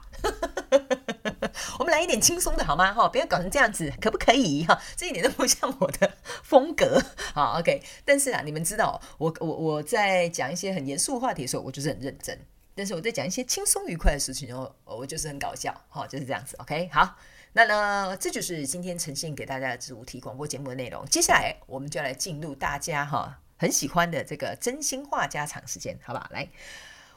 [1.78, 2.92] 我们来一点轻松的好吗？
[2.92, 4.64] 哈，不要搞成这样子，可不可以？
[4.64, 6.12] 哈，这一点都不像我的
[6.42, 7.00] 风格。
[7.34, 12.34] 好，OK，但是啊，你们知道，我我我在讲一些很严肃的话题的时候，我就是很认真；
[12.74, 15.72] 但是我在讲一些轻松愉快的事情的时候，我就是很搞笑。
[15.88, 16.56] 哈，就是这样子。
[16.56, 17.16] OK，好。
[17.52, 21.04] 那呢，这就是今天呈现给大家的主题广播节目的内容。
[21.06, 26.28] 接下来，我们就来进入大家哈很喜欢的这个真心话家常时间，好不好？
[26.30, 26.48] 来，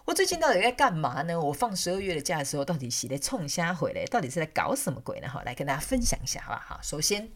[0.05, 1.39] 我最近到底在干嘛呢？
[1.39, 4.03] 我放十二月的假的时候，到底洗的冲虾回来？
[4.05, 5.27] 到底是在搞什么鬼呢？
[5.29, 6.79] 哈，来跟大家分享一下，好不好？
[6.81, 7.29] 首先，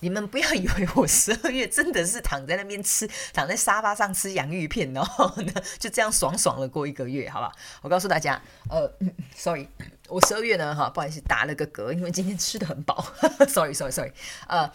[0.00, 7.52] 你们不要以为我 十二月真的是躺在那边吃，躺在沙发上吃洋芋片，然后呢就这样爽爽的过一个月，好不好？
[7.82, 8.90] 我告诉大家，呃，
[9.36, 9.68] sorry。
[10.08, 13.00] 我十二月呢，哈，不好意思，打了个嗝，因为今天吃得很饱，
[13.46, 14.10] sorry，sorry，sorry，
[14.48, 14.68] 呃，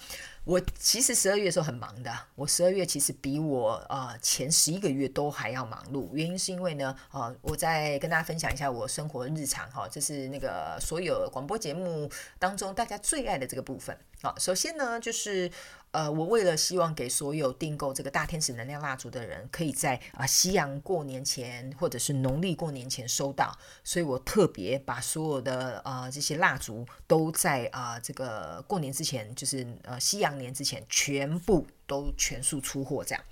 [0.45, 15.51] 我其实十二月的时候很忙的，我十二月其实比我呃前十一个月都还要忙碌，原因是因为呢，呃，我再跟大家分享一下我生活日常，哈，这是那个所有广播节目当中大家最爱的这个部分，好，首先呢就是。
[15.95, 33.23] 呃，我为了希望给所有订购这个大天使能量蜡烛的人，可以在啊、夕阳过年前或者是农历过年前收到，所以我特别把所有的呃这些蜡烛都在啊、这个过年之前，就是呃夕阳年之前，全部都全数出货这样。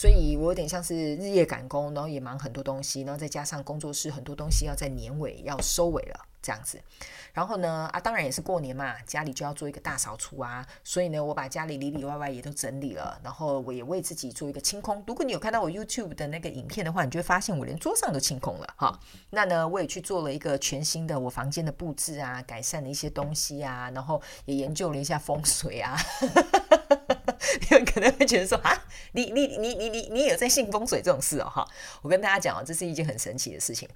[0.00, 6.80] 所以我有点像是日夜赶工，然后也忙很多东西，然后再加上工作室很多东西要在年尾要收尾了这样子。
[7.32, 15.02] 然后呢，啊，当然也是过年嘛，家里就要做一个大扫除啊，所以呢，我把家里里里外外也都整理了，然后我也为自己做一个清空。
[15.04, 19.00] 如果你有看到我 YouTube 的那个影片的话，你就会发现我连桌上都清空了哈。
[19.30, 25.98] 那呢，我也去做了一个全新的我房间的布置啊，改善了一些东西啊，然后也研究了一下风水啊。
[27.60, 31.68] 你们可能会觉得说啊，你你你你你你有在信风水这种事哦哈？
[32.02, 33.88] 我跟大家讲啊，这是一件很神奇的事情。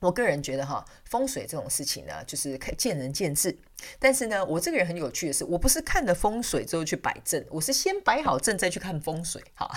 [0.00, 3.56] 我个人觉得哈，风水这种事情呢，就是看见仁见智。
[3.98, 9.42] 但是呢，我这个人很有趣的是，我不是看了风水之后去摆阵，我是先摆好阵再去看风水。
[9.54, 9.68] 哈，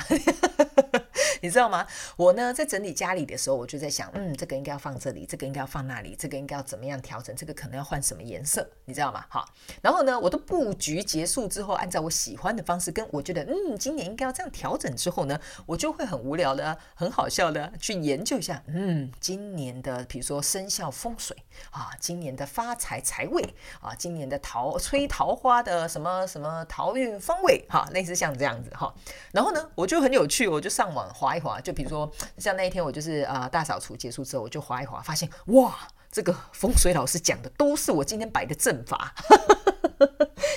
[1.42, 1.86] 你知道吗？
[2.16, 9.26] 我呢在整理家里的时候，我就在想，嗯，这个应该要放这里，这个应该要放那里，这个应该要怎么样调整，这个可能要换什么颜色，你知道吗？
[9.30, 9.50] 好，
[9.82, 21.36] 然后呢，我的布局结束之后，按照我喜欢的方式，跟我觉得，嗯，今年应该要这样调整之后呢，我就会很无聊的、很好笑的去研究一下，嗯，今年的比如说生肖风水
[21.72, 23.42] 啊，今年的发财财位
[23.80, 23.96] 啊。
[23.98, 28.92] 今年的桃吹桃花的什么什么桃运方位哈，类似像这样子哈。
[29.32, 35.78] 然后呢，我就很有趣，我就上网一滑，就比如说像那一天，我就是啊、大扫除结束之后，我就滑一滑，发现哇，
[36.12, 39.14] 这个风水老师讲的都是我今天摆的阵法。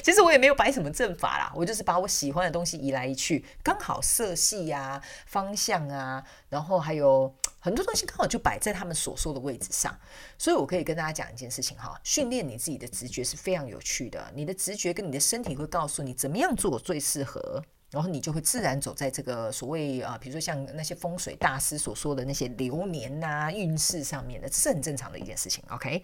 [0.03, 9.97] 其实我也没有摆什么阵法啦，我就是把我喜欢的东西移来移去，刚好色系啊、方向啊，然后还有很多东西刚好就摆在他们所说的位置上。
[10.37, 14.31] 所以我可以跟大家讲一件事情哈，训练你自己的直觉是非常有趣的。
[14.35, 17.63] 你的直觉跟你的身体会告诉你怎么样做最适合，
[17.95, 25.63] 然后你就会自然走在这个所谓啊，比如说像那些风水大师所说的那些流年呐、运势上面的，这是很正常的一件事情。
[25.71, 26.03] OK，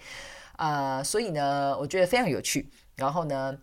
[0.52, 2.70] 啊、所以呢，我觉得非常有趣。
[2.94, 3.58] 然后呢，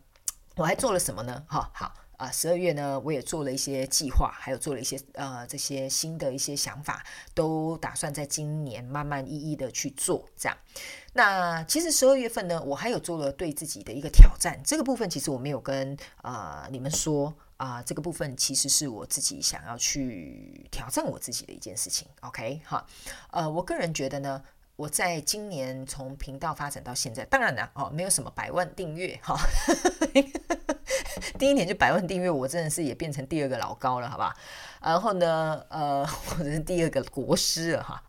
[0.58, 1.42] 我还做了什么呢？
[1.48, 7.02] 哈，好啊，十二月呢，我也做了一些计划，还有做了一些呃这些新的一些想法，
[7.34, 10.26] 都打算在今年慢慢一一的去做。
[10.36, 10.58] 这样，
[11.14, 17.34] 那其实十二月份呢，我还有做了对自己的一个挑战，这个部分其实我没有跟啊、你们说。
[17.58, 22.08] 啊、呃，这个部分其实是我自己想要去挑战我自己的一件事情。
[22.22, 22.86] OK，哈，
[23.32, 24.42] 呃，我个人觉得呢，
[24.76, 29.36] 我在今年从频道发展到现在，当然了，哦，没有什么百万订阅，哈，
[31.40, 34.36] 第一年就百万订阅，我真的是也变成第二个老高了，好吧？
[34.82, 38.04] 然后呢，呃， 或者是第二个国师了，哈，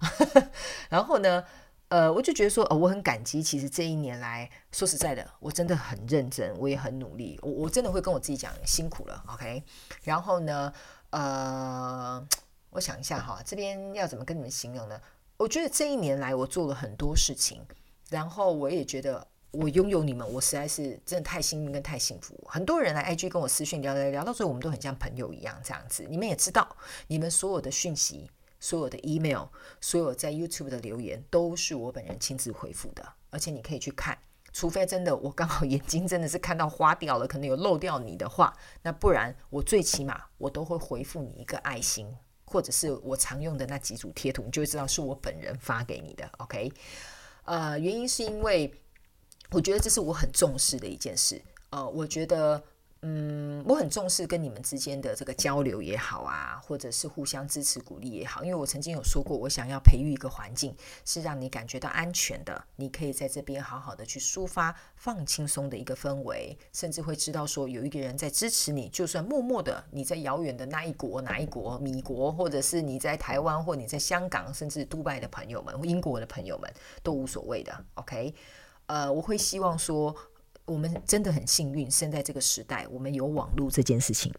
[0.91, 1.45] 然后呢。
[1.89, 3.43] 呃，我就觉得说，呃，我很感激。
[3.43, 7.39] 其实这一年来说实在的，我真的很认真，我也很努力。
[7.43, 9.63] 我我真的会跟我自己讲，辛苦了，OK。
[10.03, 10.71] 然后呢，
[11.11, 12.29] 呃，
[12.71, 15.01] 我想一下哈，这边要怎么跟你们形容呢？
[15.39, 17.65] 我觉得这一年来我做了很多事情，
[18.11, 22.39] 然后我也觉得我拥有你们，我实在是真的太幸运跟太幸福。
[22.47, 26.07] 很多人来 IG 跟我私讯聊聊聊，到最后我们都很像朋友一样这样子。
[26.11, 28.31] 你们也知道，你们所有的讯息。
[28.61, 29.47] 所有的 email，
[29.81, 34.19] 所有在 YouTube 的留言，都是我本人亲自回复的，而且你可以去看，
[34.53, 42.13] 除非真的我刚好 眼睛真的是看到花掉了，可能有漏掉你的话，那不然我最起码我都会回复你一个爱心，
[42.45, 46.29] 或者是我常用的那几组贴图，你就会知道是我本人发给你的。
[46.39, 46.73] OK，
[47.45, 48.75] 呃，原因是因为
[49.51, 51.41] 我觉得这是我很重视的一件事，
[51.71, 52.63] 呃，我觉得。
[53.03, 76.69] 嗯，我很重视跟你们之间的这个交流也好啊，或者是互相支持鼓励也好，因为我曾经有说过，我想要培育一个环境，是让你感觉到安全的，你可以在这边好好的去抒发、放轻松的一个氛围，甚至会知道说有一个人在支持你，就算默默的你在遥远的那一国、哪一国、米国，或者是你在台湾或你在香港，甚至杜拜的朋友们、英国的朋友们
[77.05, 77.85] 都无所谓的。
[77.95, 78.35] OK，
[78.87, 80.13] 呃，我会希望说。
[80.69, 84.33] 我们真的很幸运，生在这个时代，我们有网络这件事情，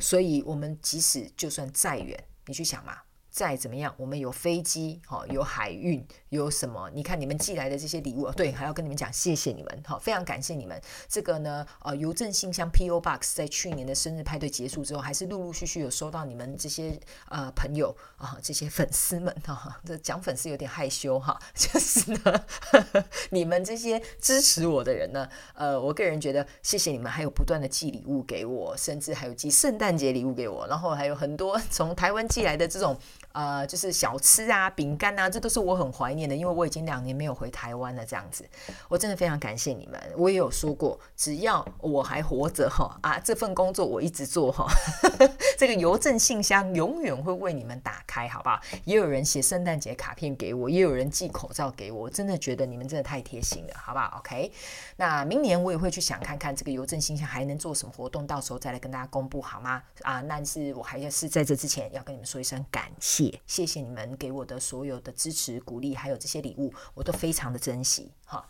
[0.00, 2.98] 所以我们即使就算再远，你去想嘛。
[3.36, 6.90] 再怎么样，我们有飞机，哈，有海运，有什么？
[6.94, 10.80] 你看你们寄来的这些礼物，对，还要跟你们讲谢谢你们，哈，非常感谢你们。
[11.06, 12.98] 这个呢，呃，邮政信箱 P.O.
[12.98, 22.44] Box 在去年的生日派对结束之后，还是陆陆续续有收到你们这些呃朋友啊，这些粉丝们哈，这讲粉丝有点害羞哈， 就是呢，
[23.28, 32.98] 你们这些支持我的人呢，呃，我个人觉得谢谢你们，还有不断的寄礼物给我，甚至还有寄圣诞节礼物给我，然后还有很多从台湾寄来的这种。
[33.36, 38.02] 呃，就是小吃啊、饼干啊，这都是我很怀念的，因为我已经两年没有回台湾了。
[38.06, 38.48] 这样子，
[38.88, 40.00] 我真的非常感谢你们。
[40.16, 44.66] 我也有说过，只要我还活着哈啊，这份工作我一直做哈，
[45.58, 48.58] 这个邮政信箱永远会为你们打开，好不好？
[48.84, 54.50] 也有人写圣诞节卡片给我，也有人寄口罩给我，我真的觉得你们真的太贴心了，好不好？OK，
[54.96, 59.82] 那明年我也会去想看看这个邮政信箱还能做什么活动，到时候再来跟大家公布好吗？
[60.00, 63.25] 啊，那是我还要是在这之前要跟你们说一声感谢。
[63.46, 68.46] 谢谢你们给我的所有的支持、鼓励，还有这些礼物，我都非常的珍惜哈。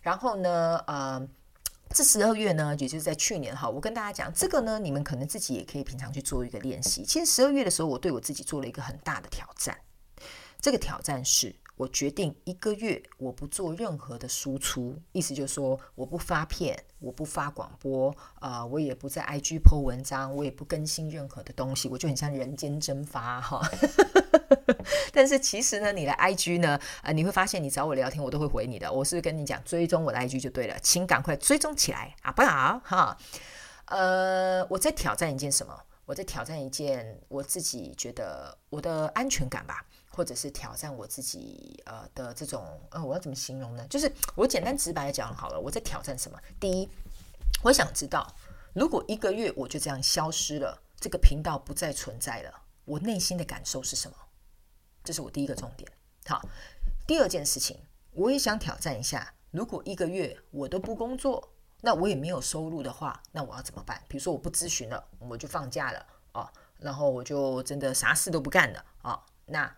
[0.00, 1.28] 然后呢，呃，
[1.90, 7.04] 这十二月呢，也就是在去年哈，我跟大家讲这个呢，你们可能自己也可以平常去做一个练习。
[7.04, 9.78] 其实十二月的时候，我对我自己做了一个很大的挑战，
[10.60, 11.54] 这个挑战是。
[11.78, 18.10] 我决定一个月我不做任何的输出，意思就是说我不发片，我不发广播，
[18.40, 23.62] 啊、呃，我也不在 IG po 文章，我也不更新任何的东西，我就很像人间蒸发哈。
[25.12, 28.92] 但是其实呢，你的 IG 呢，啊、呃，你会发现你找我聊天，我都会回你的。
[28.92, 33.16] 我是跟你讲，追踪我的 IG 就对了，请赶快追踪起来啊，不好哈。
[33.84, 35.80] 呃，我在挑战一件什么？
[36.06, 39.84] 我在挑战一件我自己觉得我的安全感吧。
[40.10, 43.86] 或者是挑战我自己呃的这种呃，我要怎么形容呢？
[43.88, 46.38] 就是我简单直白的讲好了，我在挑战什么？
[46.58, 46.88] 第一，
[47.62, 48.26] 我想知道，
[48.74, 52.52] 如果一个月我就这样消失了，这个频道不再存在了，
[52.84, 54.16] 我内心的感受是什么？
[55.04, 55.88] 这是我第一个重点。
[56.26, 56.42] 好，
[57.06, 57.78] 第二件事情，
[58.12, 64.02] 我也想挑战一下，如果一个月我都不工作，那我也没有收入的话，那我要怎么办？
[64.08, 69.76] 比如说我不咨询了，我就放假了啊，然后我就真的啥事都不干了啊，那。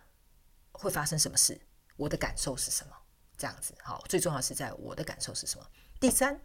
[0.71, 1.59] 会发生什么事？
[1.97, 2.95] 我的感受是什么？
[3.37, 5.65] 这样子好，最重要是在我的感受是什么？
[5.99, 6.39] 第三，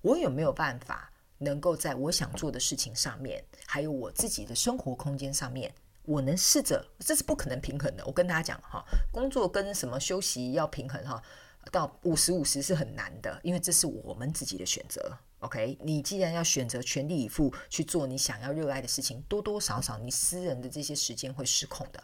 [0.00, 8.04] 我有没有办法能够在我想做的事情上面，还有我自己的生活空间上面，我能试着，这是不可能平衡的。
[8.04, 11.22] 我跟大家讲哈，工作跟什么休息要平衡哈，
[11.70, 15.16] 到五十五十是很难的，因为这是我们自己的选择。
[15.38, 22.02] OK，你既然要选择全力以赴去做你想要热爱的事情，多多少少你私人的这些时间会失控的。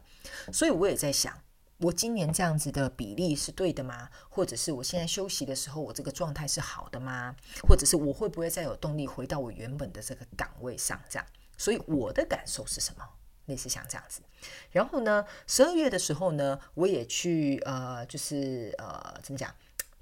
[0.53, 1.37] 所以我也在想。
[1.79, 4.09] 我今年这样子的比例是对的吗？
[4.29, 7.35] 或者是我现在休息的时候，我这个状态是好的吗？
[7.69, 10.99] 或者是我会不会再有动力回到我原本的这个岗位上？
[11.09, 11.27] 这样，
[11.59, 13.05] 所以我的感受是什么？
[13.47, 14.23] 类似像这样子。
[14.71, 19.55] 然后呢，十二月的时候呢，我也去呃，就是呃，怎么讲？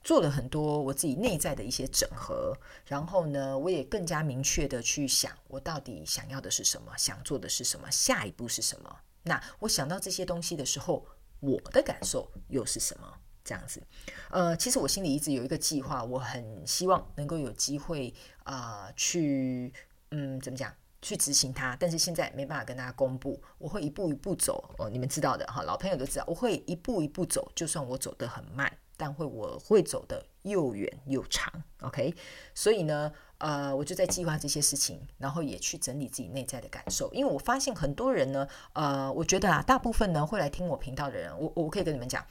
[0.03, 2.55] 做了很多我自己内在的一些整合，
[2.86, 8.96] 然后呢，我也更加明确的去想，我到底想要的是什么，想做的是什么，下一步是什么。
[9.22, 11.07] 那我想到这些东西的时候，
[11.45, 13.12] 我的感受又是什么？
[13.45, 13.82] 这样子，
[14.30, 18.14] 呃，其实我心里一直有一个计划，我很希望能够有机会
[18.45, 19.70] 啊、去，
[20.12, 20.74] 嗯，怎么讲？
[21.03, 23.38] 去执行它，但是现在没办法跟大家公布。
[23.59, 27.53] 我会一步一步走哦，你们知道的哈，老朋友都知道，我会一步一步走。
[27.55, 31.53] 就算我走得很慢，但会我会走得又远又长。
[31.82, 32.14] OK，
[32.55, 37.12] 所以呢，呃，我就在计划这些事情，然后也去整理自己内在的感受。
[37.12, 42.24] 因为我发现很多人呢，呃，我觉得啊，大部分呢会来听我频道的人，我我可以跟你们讲。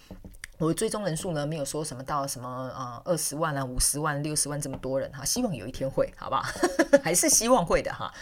[0.59, 6.43] 我的追踪人数呢，没有说什么到什么呃二十万啊、五十万、六十万这么多人哈，希望有一天会，好不好？
[7.03, 8.13] 还是希望会的哈。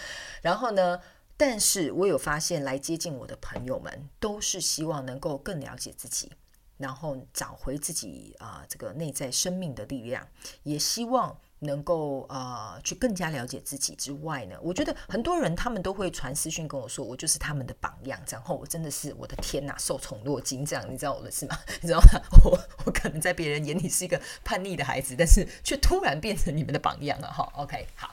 [0.42, 1.00] 然后呢，
[1.38, 6.32] 但是我有发现来接近我的朋友们，都是希望能够更了解自己，
[6.78, 10.28] 然后找回自己啊、这个内在生命的力量，
[10.64, 11.38] 也希望。
[11.64, 18.20] 能够呃去更加了解自己之外呢，我觉得很多人他们都会传私讯跟我说，我就是他们的榜样。
[18.28, 21.56] 然后我真的是我的天呐，受宠若惊这样，你知道我的事吗？
[21.82, 22.20] 你知道吗？
[22.44, 27.48] 我我可能在别人眼里是一个叛逆的孩子，但是却突然变成你们的榜样了哈。
[27.56, 28.12] OK，好，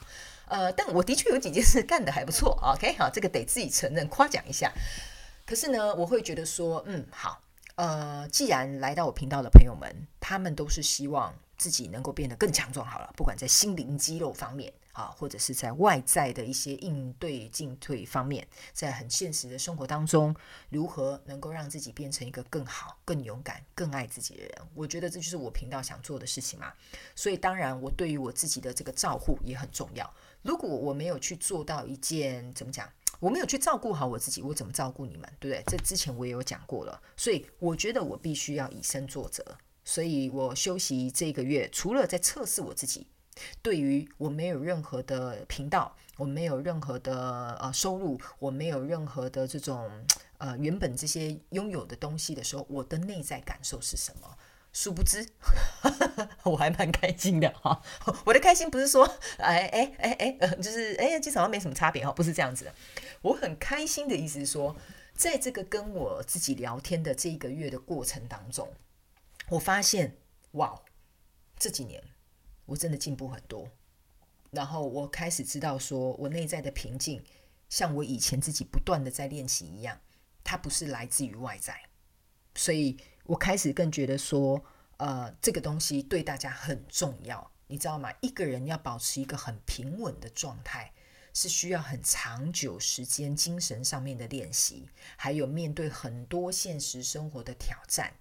[0.49, 2.59] 呃，但我的确有几件事干得还不错。
[2.63, 4.71] OK，好，这个得自己承认夸奖一下。
[5.47, 7.41] 可是呢，我会觉得说，嗯，好，
[7.77, 11.35] 呃，既然来到我频道的朋友们，他们都是希望。
[11.59, 20.35] 自己能够变得更强壮好了，不管在心灵肌肉方面啊，或者是在外在的一些应对进退方面，在很现实的生活当中，
[20.71, 24.53] 如何能够让自己变成一个更好、更勇敢、更爱自己的人？
[24.75, 26.73] 我觉得这就是我频道想做的事情嘛。
[27.15, 30.09] 所以当然，我对于我自己的这个照护也很重要。
[30.43, 32.89] 如果我没有去做到一件，怎么讲？
[33.19, 35.29] 我没有去照顾好我自己，我怎么照顾你们？
[35.41, 35.65] 对不对？
[35.67, 37.03] 这之前我也有讲过了。
[37.17, 39.45] 所以我觉得我必须要以身作则。
[39.89, 43.07] 所以我休息这个月，除了在测试我自己，
[43.63, 49.91] 对于我没有任何的频道，我没有任何的呃收入，我没有任何的这种
[50.37, 54.37] 呃原本这些拥有的东西的时候，我的内在感受是什么？
[54.75, 55.27] 殊不知，
[56.45, 57.81] 我还蛮开心的哈。
[58.27, 59.07] 我的开心不是说
[59.39, 62.75] 哎哎哎哎，就是哎呀，其实好像没什么差别哈，不是这样子的。
[63.23, 64.77] 我很开心的意思是说，
[65.15, 68.69] 在这个跟我自己聊天的这一个月的过程当中。
[69.51, 70.17] 我发现，
[70.53, 70.83] 哇，
[71.59, 72.03] 这几年
[72.67, 73.69] 我真的进步很多。
[74.51, 77.23] 然后我开始知道，说我内在的平静，
[77.69, 80.01] 像我以前自己不断的在练习一样，
[80.45, 81.89] 它不是来自于外在。
[82.55, 84.63] 所以我开始更觉得说，
[84.97, 88.13] 呃，这个东西对大家很重要，你知道吗？
[88.21, 90.93] 一个人要保持一个很平稳的状态，
[91.33, 98.15] 是需要很长久时间、精神上面的练习，还有面对很多现实生活的挑战。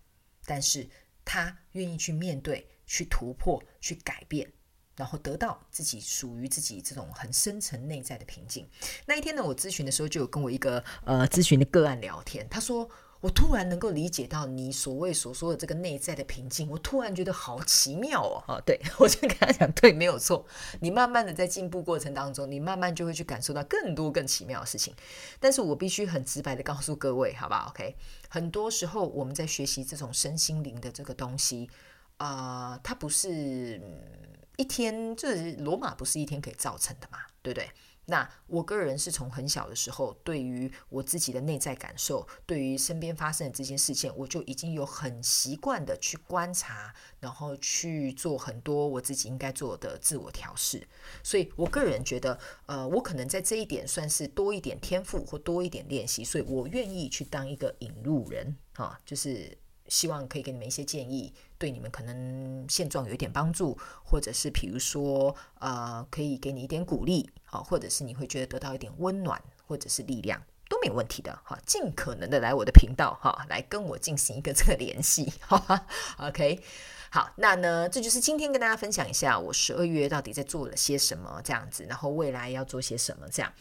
[0.46, 0.90] 但是，
[1.28, 4.50] 他愿意去面对、去突破、去改变，
[4.96, 8.66] 然后得到自己属于自己这种很深层内在的平静。
[9.06, 12.90] 那一天呢，我咨询的时候就有跟我一个呃咨询的个案聊天，他说。
[13.20, 18.44] 我突然能够理解到你所谓所说的这个内在的平静，我突然觉得好奇妙哦！
[18.48, 20.46] 啊，对， 我就跟他讲，对，没有错。
[20.82, 24.94] 你慢慢的在进步过程当中，你慢慢就会去感受到更多更奇妙的事情。
[25.40, 27.96] 但是我必须很直白的告诉各位，好不好？OK，
[28.30, 31.70] 很多时候我们在学习这种身心灵的这个东西，
[32.18, 33.82] 啊、它不是
[34.58, 37.70] 一天，就是罗马不是一天可以造成的嘛，对不对？
[38.10, 50.88] 那我个人是从很小的时候，对于我自己的内在感受，对于身边发生的这件事情，我就已经有很习惯的去观察，然后去做很多我自己应该做的自我调试。
[51.22, 59.58] 所以我个人觉得，呃，我可能在这一点算是多一点天赋或多一点练习，所以我愿意去当一个引路人，啊，就是。
[59.88, 75.86] 希望可以给你们一些建议，对你们可能现状有一点帮助，或者是比如说，呃，可以给你一点鼓励，好，或者是你会觉得得到一点温暖，或者是力量，都没有问题的，哈，尽可能的来我的频道，哈，来跟我进行一个这个联系， 哈哈
[76.18, 76.60] ，OK，
[77.10, 83.52] 好，那呢，这就是今天跟大家分享一下我十二月到底在做了些什么这样子，然后未来要做些什么这样。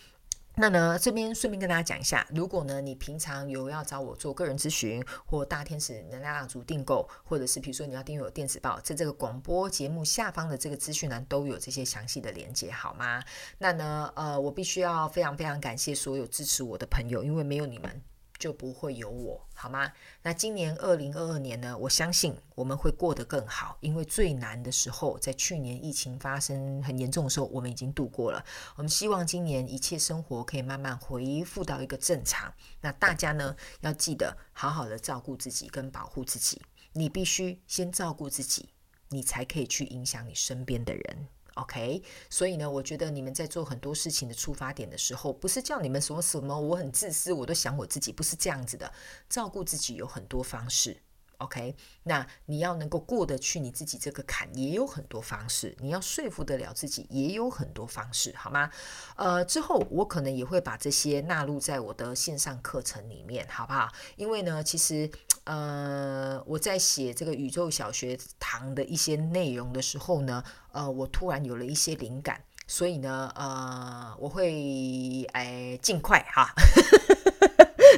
[0.59, 13.22] 那呢，这边顺便跟大家讲一下，如果呢你平常有要找我做个人咨询，或大天使能量蜡烛订购，或者是比如说你要订阅我电子报，在这个广播节目下方的这个资讯栏都有这些详细的连接，好吗？
[13.59, 18.02] 那呢，呃，我必须要非常非常感谢所有支持我的朋友，因为没有你们。
[18.39, 19.93] 就不会有我，好吗？
[20.22, 28.45] 那今年二零二二年呢，我相信我们会过得更好，因为最难的时候，在去年疫情发生很严重的时候，我们已经度过了。
[28.76, 32.53] 我们希望今年一切生活可以慢慢恢复到一个正常。
[32.80, 36.61] 那大家呢，要记得好好的照顾自己跟保护自己。
[36.93, 38.70] 你必须先照顾自己，
[39.09, 41.28] 你才可以去影响你身边的人。
[41.57, 48.92] OK，所以呢，我觉得你们在做很多事情的出发点的时候，不是叫你们说什么我很自私，我都想我自己，不是这样子的。
[49.28, 50.98] 照顾自己有很多方式。
[51.39, 55.76] OK，那你要能够过得去你自己这个坎，也有很多方式。
[55.80, 58.70] 你要说服得了自己，也有很多方式，好吗？
[59.16, 63.89] 呃，之后我可能也会把这些纳入在我的线上课程里面，好不好？
[64.16, 65.11] 因为呢，其实
[65.45, 76.55] 呃，我在写这个宇宙小学堂的一些内容的时候呢，呃，我突然有了一些灵感，所以呢，呃，我会哎尽快哈。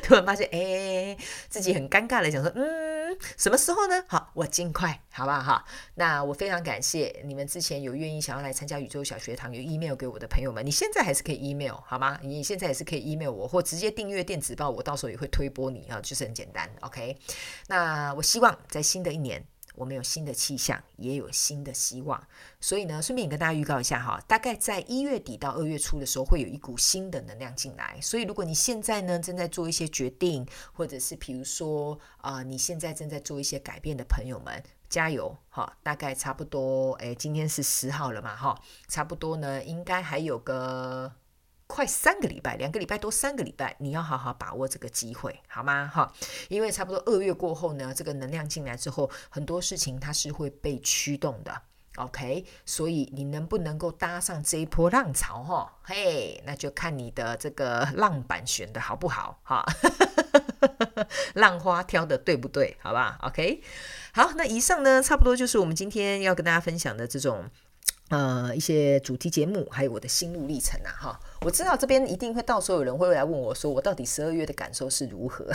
[0.03, 1.19] 突然发现，哎，
[1.51, 2.98] 自己很尴尬的，想说，嗯，
[3.37, 4.05] 什么时候呢？
[4.09, 5.41] 好，我尽快，好不好？
[5.43, 12.19] 哈，那我非常感谢你们之前有愿意想要来参加宇宙小学堂，有 email 给我的朋友们，你现在还是可以 email 好吗？
[12.23, 17.17] 你现在也是可以 email 我，或直接订阅电子报，我到时候也会推播你啊，就是很简单，OK。
[17.69, 19.45] 那我希望在新的一年。
[19.79, 22.23] 我们有新的气象，也有新的希望，
[22.61, 27.99] 所以呢，顺便也跟大家预告一下哈，大概在一月底到二月初的时候，会有一股新的能量进来。
[28.03, 35.77] 所以，如果你现在呢正在做一些决定，或者是比如说啊、你现在正在做一些改变的朋友们，加油哈！
[35.83, 41.13] 大概差不多，哎，今天是十号了嘛哈，差不多呢，应该还有个。
[41.69, 45.87] 快三个礼拜，两个礼拜多三个礼拜，你要好好把握这个机会，好吗？
[45.87, 46.11] 哈，
[46.49, 51.63] 因为差不多二月过后呢，这个能量进来之后，很多事情它是会被驱动的
[51.97, 52.45] ，OK？
[52.65, 55.43] 所以你能不能够搭上这一波浪潮？
[55.45, 59.39] 哈，嘿，那就看你的这个浪板选的好不好？
[59.45, 59.65] 哈，
[61.35, 62.77] 浪花挑的对不对？
[62.81, 63.63] 好吧？OK？
[64.15, 67.49] 好，那以上呢，差不多就是我们今天要跟大家分享的这种。
[68.09, 75.47] 呃，一些主题节目，还有我的心路历程啊，哈，我知道这边一定会到时候有人会来问我说，我到底十二月的感受是如何？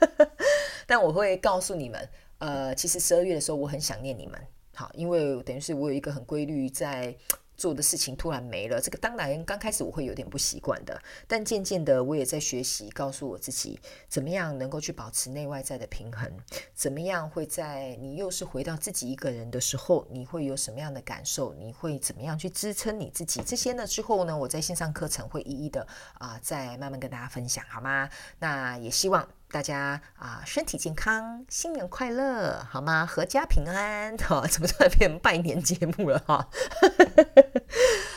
[0.86, 2.08] 但我会告诉你们，
[2.38, 4.38] 呃，其实十二月的时候我很想念你们，
[4.74, 7.16] 好，因为等于是我有一个很规律在。
[7.62, 16.28] 做的事情突然没了，这个当然刚开始我会有点不习惯的，但渐渐的我也在学习，告诉我自己怎么样能够去保持内外在的平衡，
[16.74, 21.54] 怎么样会在你又是回到自己一个人的时候，你会有什么样的感受？
[21.54, 23.40] 你会怎么样去支撑你自己？
[23.46, 25.86] 这些呢之后呢，我在线上课程会一一的
[26.18, 28.10] 啊、再慢慢跟大家分享，好吗？
[28.40, 29.28] 那也希望。
[29.52, 33.06] 大家啊，身体健康，新年快乐，好吗？
[33.08, 36.48] 阖家平安，哈、哦，怎么突然变拜年节目了哈？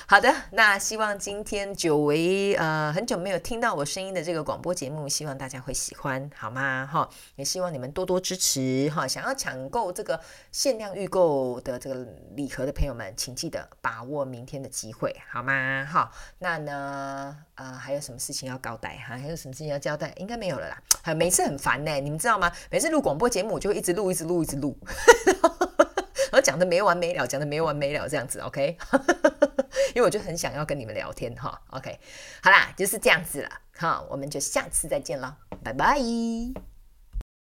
[0.08, 6.88] 好的，那希望今天久违呃很久没有听到我声音的这个广播节目，希望大家会喜欢，好吗？
[6.92, 10.20] 哈、也希望你们多多支持哈、想要抢购这个
[10.52, 15.84] 限量预购的这个礼盒的朋友们，请记得把握明天的机会，好吗？
[15.92, 19.18] 好、哦，那呢呃还有什么事情要交代哈？
[19.18, 20.14] 还有什么事情要交代？
[20.18, 20.82] 应该没有了啦。
[21.02, 21.26] 还有没。
[21.26, 22.52] 每次很烦呢、你们知道吗？
[22.70, 24.78] 每次录广播节目，我就一直录，一直录，一直录，
[26.32, 28.78] 然后讲的没完没了，讲的没完没了这样子，OK？
[29.96, 32.00] 因为我就很想要跟你们聊天哈，OK？
[32.42, 36.75] 好啦，就是这样子了，好，我们就下次再见了，拜拜。